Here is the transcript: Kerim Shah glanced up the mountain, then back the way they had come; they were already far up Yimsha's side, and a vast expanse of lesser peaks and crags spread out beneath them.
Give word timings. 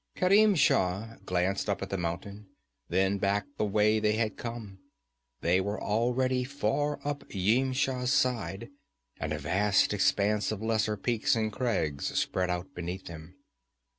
Kerim 0.15 0.55
Shah 0.55 1.17
glanced 1.27 1.69
up 1.69 1.87
the 1.87 1.95
mountain, 1.95 2.47
then 2.89 3.19
back 3.19 3.45
the 3.57 3.65
way 3.65 3.99
they 3.99 4.13
had 4.13 4.35
come; 4.35 4.79
they 5.41 5.61
were 5.61 5.79
already 5.79 6.43
far 6.43 6.99
up 7.07 7.23
Yimsha's 7.29 8.11
side, 8.11 8.71
and 9.17 9.31
a 9.31 9.37
vast 9.37 9.93
expanse 9.93 10.51
of 10.51 10.59
lesser 10.63 10.97
peaks 10.97 11.35
and 11.35 11.51
crags 11.53 12.17
spread 12.17 12.49
out 12.49 12.73
beneath 12.73 13.05
them. 13.05 13.35